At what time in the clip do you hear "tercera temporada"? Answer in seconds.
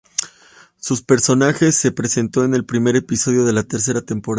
3.61-4.29